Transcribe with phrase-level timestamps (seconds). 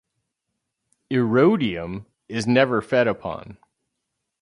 [1.11, 3.59] "Erodium" is never fed upon.